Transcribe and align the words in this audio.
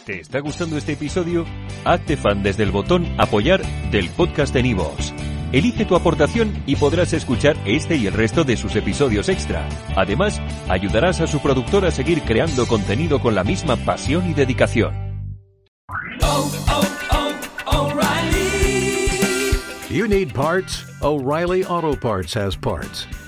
¿Te 0.06 0.22
está 0.22 0.40
gustando 0.40 0.78
este 0.78 0.94
episodio? 0.94 1.46
Hazte 1.84 2.16
fan 2.16 2.42
desde 2.42 2.64
el 2.64 2.72
botón 2.72 3.06
Apoyar 3.20 3.62
del 3.92 4.10
podcast 4.10 4.54
de 4.54 4.64
Nivos. 4.64 5.14
Elige 5.52 5.86
tu 5.86 5.96
aportación 5.96 6.64
y 6.66 6.76
podrás 6.76 7.14
escuchar 7.14 7.58
este 7.66 7.96
y 7.96 8.08
el 8.08 8.14
resto 8.14 8.44
de 8.44 8.58
sus 8.58 8.76
episodios 8.76 9.30
extra. 9.30 9.68
Además, 9.96 10.42
ayudarás 10.70 11.22
a 11.22 11.28
su 11.28 11.42
productor 11.42 11.86
a 11.86 11.92
seguir 11.92 12.22
creando 12.22 12.68
contenido 12.68 13.20
con 13.20 13.34
la 13.36 13.44
misma 13.44 13.78
pasión 13.78 14.30
y 14.30 14.34
dedicación. 14.34 14.94
Oh, 16.22 16.52
oh, 16.70 16.84
oh, 17.72 17.94
you 19.90 20.08
need 20.08 20.34
parts? 20.34 20.84
O'Reilly 21.02 21.64
Auto 21.64 21.96
Parts 21.96 22.34
has 22.34 22.56
parts. 22.56 23.08